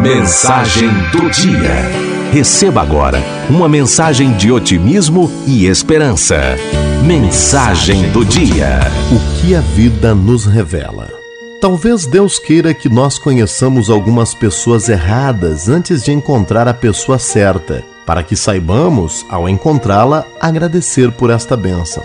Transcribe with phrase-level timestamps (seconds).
[0.00, 1.74] Mensagem do dia.
[2.32, 6.36] Receba agora uma mensagem de otimismo e esperança.
[7.04, 8.80] Mensagem do dia.
[9.10, 11.10] O que a vida nos revela?
[11.60, 17.82] Talvez Deus queira que nós conheçamos algumas pessoas erradas antes de encontrar a pessoa certa,
[18.04, 22.04] para que saibamos, ao encontrá-la, agradecer por esta bênção.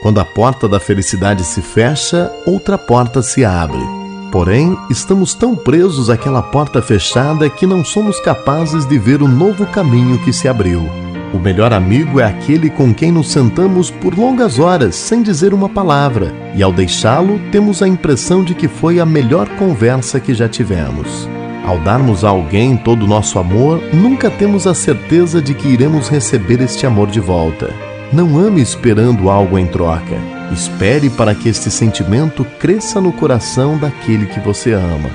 [0.00, 4.01] Quando a porta da felicidade se fecha, outra porta se abre.
[4.32, 9.66] Porém, estamos tão presos àquela porta fechada que não somos capazes de ver o novo
[9.66, 10.88] caminho que se abriu.
[11.34, 15.68] O melhor amigo é aquele com quem nos sentamos por longas horas sem dizer uma
[15.68, 20.48] palavra, e ao deixá-lo, temos a impressão de que foi a melhor conversa que já
[20.48, 21.28] tivemos.
[21.66, 26.08] Ao darmos a alguém todo o nosso amor, nunca temos a certeza de que iremos
[26.08, 27.91] receber este amor de volta.
[28.12, 30.18] Não ame esperando algo em troca.
[30.52, 35.08] Espere para que este sentimento cresça no coração daquele que você ama.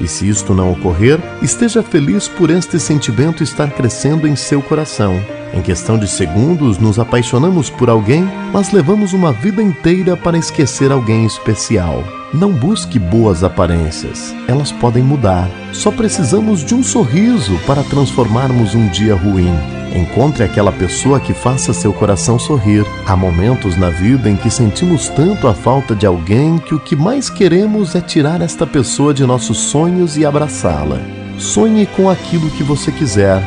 [0.00, 5.20] E se isto não ocorrer, esteja feliz por este sentimento estar crescendo em seu coração.
[5.52, 10.92] Em questão de segundos, nos apaixonamos por alguém, mas levamos uma vida inteira para esquecer
[10.92, 12.04] alguém especial.
[12.32, 15.48] Não busque boas aparências, elas podem mudar.
[15.72, 19.52] Só precisamos de um sorriso para transformarmos um dia ruim.
[19.94, 22.84] Encontre aquela pessoa que faça seu coração sorrir.
[23.06, 26.96] Há momentos na vida em que sentimos tanto a falta de alguém que o que
[26.96, 30.98] mais queremos é tirar esta pessoa de nossos sonhos e abraçá-la.
[31.38, 33.40] Sonhe com aquilo que você quiser.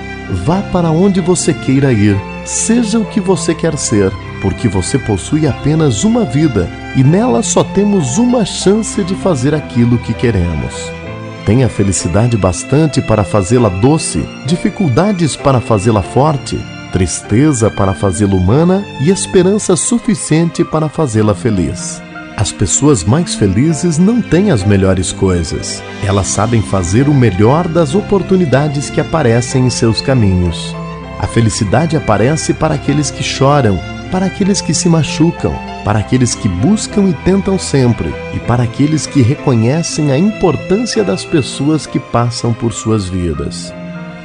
[0.45, 2.17] Vá para onde você queira ir.
[2.45, 4.09] Seja o que você quer ser,
[4.41, 9.97] porque você possui apenas uma vida e nela só temos uma chance de fazer aquilo
[9.97, 10.96] que queremos.
[11.47, 16.59] Tenha felicidade bastante para fazê-la doce, dificuldades para fazê-la forte,
[16.91, 22.01] tristeza para fazê-la humana e esperança suficiente para fazê-la feliz.
[22.35, 25.81] As pessoas mais felizes não têm as melhores coisas.
[26.05, 30.75] Elas sabem fazer o melhor das oportunidades que aparecem em seus caminhos.
[31.17, 33.79] A felicidade aparece para aqueles que choram,
[34.11, 39.05] para aqueles que se machucam, para aqueles que buscam e tentam sempre, e para aqueles
[39.05, 43.73] que reconhecem a importância das pessoas que passam por suas vidas.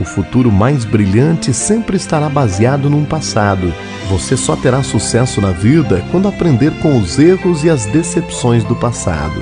[0.00, 3.72] O futuro mais brilhante sempre estará baseado num passado.
[4.10, 8.74] Você só terá sucesso na vida quando aprender com os erros e as decepções do
[8.74, 9.40] passado.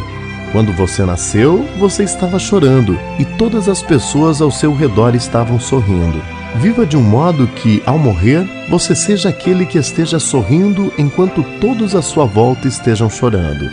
[0.53, 6.21] Quando você nasceu, você estava chorando e todas as pessoas ao seu redor estavam sorrindo.
[6.57, 11.95] Viva de um modo que, ao morrer, você seja aquele que esteja sorrindo enquanto todos
[11.95, 13.65] à sua volta estejam chorando.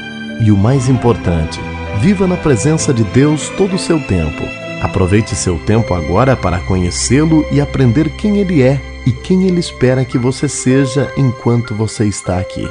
[0.41, 1.59] E o mais importante,
[1.99, 4.43] viva na presença de Deus todo o seu tempo.
[4.81, 10.05] Aproveite seu tempo agora para conhecê-lo e aprender quem ele é e quem ele espera
[10.05, 12.69] que você seja enquanto você está aqui.